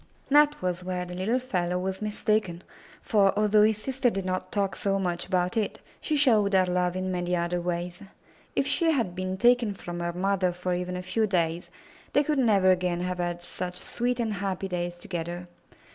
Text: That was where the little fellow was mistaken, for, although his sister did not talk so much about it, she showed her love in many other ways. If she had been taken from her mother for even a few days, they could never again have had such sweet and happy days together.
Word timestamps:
That 0.29 0.59
was 0.63 0.83
where 0.83 1.05
the 1.05 1.13
little 1.13 1.37
fellow 1.37 1.77
was 1.77 2.01
mistaken, 2.01 2.63
for, 3.03 3.37
although 3.37 3.61
his 3.61 3.77
sister 3.77 4.09
did 4.09 4.25
not 4.25 4.51
talk 4.51 4.75
so 4.75 4.97
much 4.97 5.27
about 5.27 5.55
it, 5.55 5.77
she 6.01 6.15
showed 6.17 6.53
her 6.53 6.65
love 6.65 6.95
in 6.95 7.11
many 7.11 7.35
other 7.35 7.61
ways. 7.61 7.99
If 8.55 8.65
she 8.65 8.89
had 8.89 9.13
been 9.13 9.37
taken 9.37 9.75
from 9.75 9.99
her 9.99 10.11
mother 10.13 10.53
for 10.53 10.73
even 10.73 10.97
a 10.97 11.03
few 11.03 11.27
days, 11.27 11.69
they 12.13 12.23
could 12.23 12.39
never 12.39 12.71
again 12.71 13.01
have 13.01 13.19
had 13.19 13.43
such 13.43 13.77
sweet 13.77 14.19
and 14.19 14.33
happy 14.33 14.67
days 14.67 14.97
together. 14.97 15.45